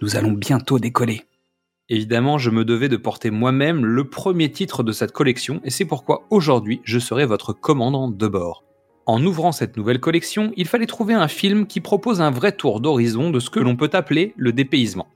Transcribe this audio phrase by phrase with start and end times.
[0.00, 1.22] nous allons bientôt décoller.
[1.88, 5.84] Évidemment, je me devais de porter moi-même le premier titre de cette collection et c'est
[5.84, 8.64] pourquoi aujourd'hui je serai votre commandant de bord.
[9.06, 12.80] En ouvrant cette nouvelle collection, il fallait trouver un film qui propose un vrai tour
[12.80, 15.08] d'horizon de ce que l'on peut appeler le dépaysement.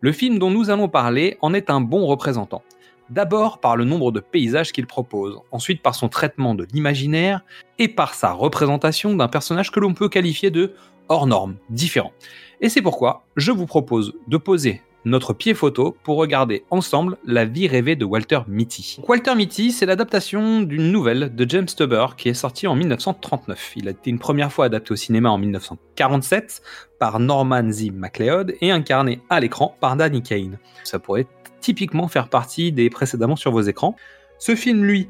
[0.00, 2.62] Le film dont nous allons parler en est un bon représentant.
[3.10, 7.42] D'abord par le nombre de paysages qu'il propose, ensuite par son traitement de l'imaginaire
[7.78, 10.72] et par sa représentation d'un personnage que l'on peut qualifier de
[11.08, 12.12] hors norme, différent.
[12.60, 17.44] Et c'est pourquoi je vous propose de poser notre pied photo pour regarder ensemble la
[17.44, 18.98] vie rêvée de Walter Mitty.
[19.06, 23.74] Walter Mitty, c'est l'adaptation d'une nouvelle de James Tubber qui est sortie en 1939.
[23.76, 26.62] Il a été une première fois adapté au cinéma en 1947
[26.98, 27.92] par Norman Z.
[27.92, 30.58] MacLeod et incarné à l'écran par Danny Kane.
[30.82, 31.26] Ça pourrait
[31.60, 33.96] typiquement faire partie des précédemment sur vos écrans.
[34.38, 35.08] Ce film, lui,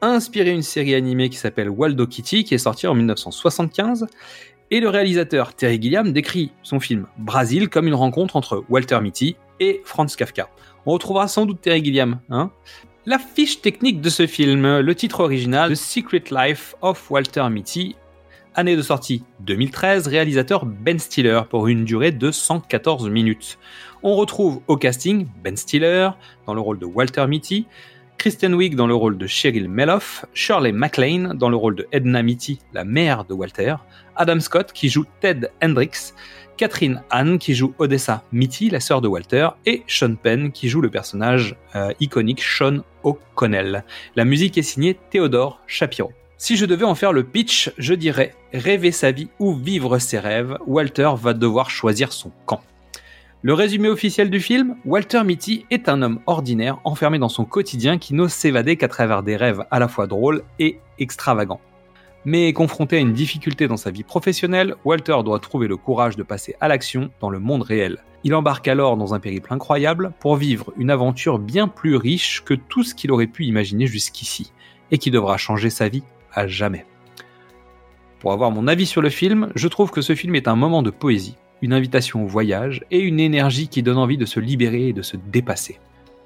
[0.00, 4.06] a inspiré une série animée qui s'appelle Waldo Kitty qui est sortie en 1975
[4.70, 9.36] et le réalisateur Terry Gilliam décrit son film Brasil comme une rencontre entre Walter Mitty
[9.58, 10.48] et Franz Kafka.
[10.86, 12.20] On retrouvera sans doute Terry Gilliam.
[12.30, 12.50] Hein
[13.06, 17.96] la fiche technique de ce film, le titre original The Secret Life of Walter Mitty,
[18.54, 23.58] année de sortie 2013, réalisateur Ben Stiller pour une durée de 114 minutes.
[24.02, 26.10] On retrouve au casting Ben Stiller
[26.46, 27.66] dans le rôle de Walter Mitty,
[28.20, 32.22] Kristen Wiig dans le rôle de Cheryl Meloff, Shirley MacLaine dans le rôle de Edna
[32.22, 33.76] Mitty, la mère de Walter,
[34.14, 36.12] Adam Scott qui joue Ted Hendricks,
[36.58, 40.82] Catherine Anne qui joue Odessa Mitty, la sœur de Walter, et Sean Penn qui joue
[40.82, 43.84] le personnage euh, iconique Sean O'Connell.
[44.16, 46.12] La musique est signée Théodore Shapiro.
[46.36, 50.18] Si je devais en faire le pitch, je dirais rêver sa vie ou vivre ses
[50.18, 52.60] rêves, Walter va devoir choisir son camp.
[53.42, 57.96] Le résumé officiel du film, Walter Mitty est un homme ordinaire enfermé dans son quotidien
[57.96, 61.62] qui n'ose s'évader qu'à travers des rêves à la fois drôles et extravagants.
[62.26, 66.22] Mais confronté à une difficulté dans sa vie professionnelle, Walter doit trouver le courage de
[66.22, 68.04] passer à l'action dans le monde réel.
[68.24, 72.52] Il embarque alors dans un périple incroyable pour vivre une aventure bien plus riche que
[72.52, 74.52] tout ce qu'il aurait pu imaginer jusqu'ici,
[74.90, 76.02] et qui devra changer sa vie
[76.34, 76.84] à jamais.
[78.18, 80.82] Pour avoir mon avis sur le film, je trouve que ce film est un moment
[80.82, 84.88] de poésie, une invitation au voyage et une énergie qui donne envie de se libérer
[84.88, 85.78] et de se dépasser.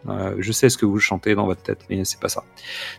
[0.09, 2.45] Euh, je sais ce que vous chantez dans votre tête, mais c'est pas ça.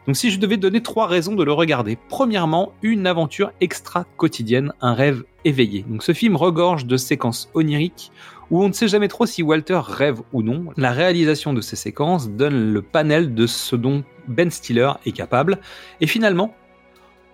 [0.08, 4.74] Donc si je devais donner trois raisons de le regarder, premièrement, une aventure extra quotidienne,
[4.82, 5.86] un rêve éveillé.
[5.88, 8.12] Donc ce film regorge de séquences oniriques
[8.52, 10.66] où on ne sait jamais trop si Walter rêve ou non.
[10.78, 15.60] La réalisation de ces séquences donne le panel de ce dont Ben Stiller est capable.
[16.02, 16.56] Et finalement,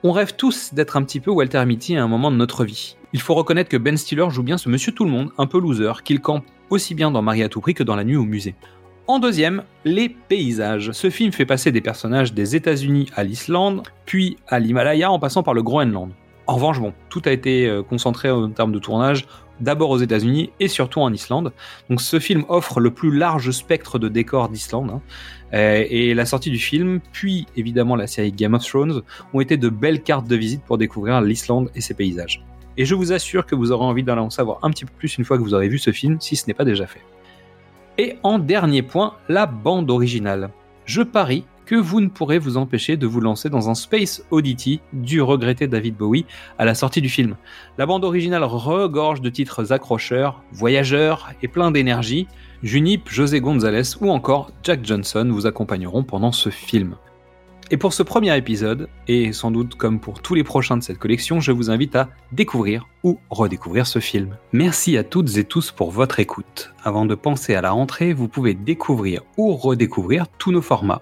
[0.04, 2.98] on rêve tous d'être un petit peu Walter Mitty à un moment de notre vie.
[3.14, 5.60] Il faut reconnaître que Ben Stiller joue bien ce monsieur tout le monde, un peu
[5.60, 8.24] loser, qu'il campe aussi bien dans Marie à tout prix que dans La nuit au
[8.24, 8.56] musée.
[9.08, 10.92] En deuxième, les paysages.
[10.92, 15.44] Ce film fait passer des personnages des États-Unis à l'Islande, puis à l'Himalaya en passant
[15.44, 16.12] par le Groenland.
[16.48, 19.26] En revanche, bon, tout a été euh, concentré en termes de tournage
[19.62, 21.54] d'abord aux États-Unis et surtout en Islande.
[21.90, 24.90] Donc ce film offre le plus large spectre de décors d'Islande.
[24.90, 25.02] Hein.
[25.54, 29.04] Euh, et la sortie du film, puis évidemment la série Game of Thrones,
[29.34, 32.44] ont été de belles cartes de visite pour découvrir l'Islande et ses paysages.
[32.78, 35.26] Et je vous assure que vous aurez envie d'en savoir un petit peu plus une
[35.26, 37.02] fois que vous aurez vu ce film, si ce n'est pas déjà fait.
[37.98, 40.50] Et en dernier point, la bande originale.
[40.86, 44.82] Je parie que vous ne pourrez vous empêcher de vous lancer dans un Space Oddity
[44.92, 46.26] du regretté David Bowie
[46.58, 47.38] à la sortie du film.
[47.78, 52.28] La bande originale regorge de titres accrocheurs, voyageurs et plein d'énergie.
[52.62, 56.98] Junip, José González ou encore Jack Johnson vous accompagneront pendant ce film.
[57.70, 61.00] Et pour ce premier épisode, et sans doute comme pour tous les prochains de cette
[61.00, 64.36] collection, je vous invite à découvrir ou redécouvrir ce film.
[64.52, 66.74] Merci à toutes et tous pour votre écoute.
[66.84, 71.02] Avant de penser à la rentrée, vous pouvez découvrir ou redécouvrir tous nos formats.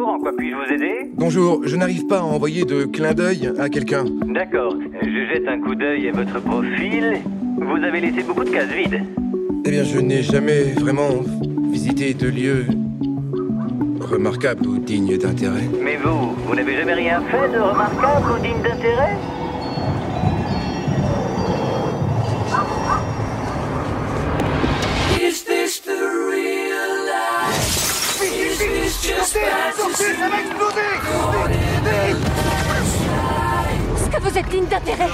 [0.00, 3.68] En quoi puis-je vous aider Bonjour, je n'arrive pas à envoyer de clin d'œil à
[3.68, 4.04] quelqu'un.
[4.26, 7.18] D'accord, je jette un coup d'œil à votre profil.
[7.58, 9.02] Vous avez laissé beaucoup de cases vides.
[9.64, 11.20] Eh bien, je n'ai jamais vraiment
[11.70, 12.66] visité de lieu
[14.00, 15.68] remarquable ou digne d'intérêt.
[15.82, 19.16] Mais vous, vous n'avez jamais rien fait de remarquable ou digne d'intérêt
[29.32, 30.72] this just fantasy?
[33.96, 35.08] Est-ce que vous êtes digne d'intérêt?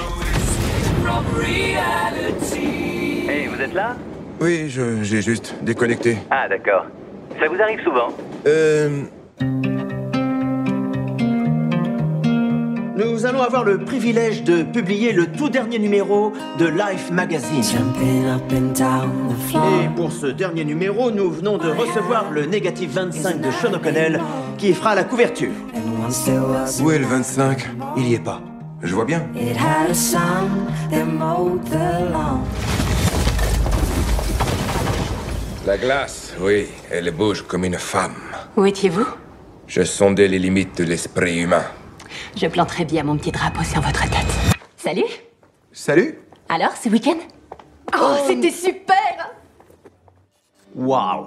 [1.37, 3.29] Reality.
[3.29, 3.97] Hey, vous êtes là?
[4.41, 6.17] Oui, je- j'ai juste déconnecté.
[6.31, 6.87] Ah, d'accord.
[7.41, 8.09] Ça vous arrive souvent?
[8.47, 9.03] Euh...
[12.99, 17.63] Nous allons avoir le privilège de publier le tout dernier numéro de Life Magazine.
[17.63, 19.83] Jumping up and down the floor.
[19.85, 24.21] Et pour ce dernier numéro, nous venons de recevoir le négatif 25 de Sean O'Connell
[24.57, 25.53] qui fera la couverture.
[26.83, 27.69] Où est le 25
[27.99, 28.41] Il y est pas.
[28.83, 29.29] Je vois bien.
[29.37, 32.41] it had a son that mowed the lawn.
[35.65, 38.17] La glace, oui, elle bouge comme une femme.
[38.57, 39.07] Où étiez-vous?
[39.69, 41.63] Je sondais les limites de l'esprit humain.
[42.37, 44.59] Je planterai bien mon petit drapeau sur votre tête.
[44.77, 45.05] Salut
[45.73, 46.19] Salut
[46.49, 47.17] Alors, ce week-end?
[47.95, 49.33] Oh, c'était super
[50.77, 51.27] Waouh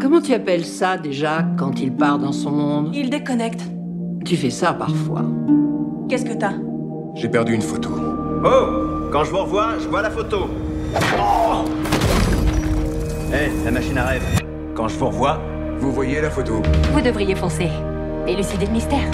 [0.00, 2.90] Comment tu appelles ça déjà quand il part dans son monde?
[2.94, 3.60] Il déconnecte.
[4.24, 5.22] Tu fais ça parfois.
[6.08, 6.54] Qu'est-ce que t'as?
[7.14, 7.90] J'ai perdu une photo.
[8.44, 10.48] Oh Quand je vous revois, je vois la photo.
[11.18, 11.64] Oh
[13.32, 14.22] Eh, la machine à rêve.
[14.74, 15.38] Quand je vous revois,
[15.78, 16.60] Vous voyez la photo
[16.92, 17.68] Vous devriez foncer.
[18.26, 19.10] Élucider le mystère.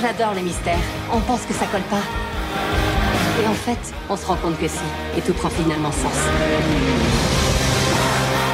[0.00, 0.74] J'adore les mystères.
[1.12, 1.96] On pense que ça colle pas.
[3.42, 3.78] Et en fait,
[4.08, 4.78] on se rend compte que si.
[5.16, 6.12] Et tout prend finalement sens.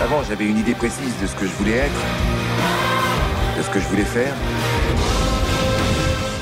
[0.02, 2.00] Avant, j'avais une idée précise de ce que je voulais être,
[3.56, 4.34] de ce que je voulais faire.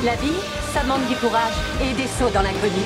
[0.05, 0.41] La vie,
[0.73, 2.83] ça demande du courage et des sauts dans l'inconnu.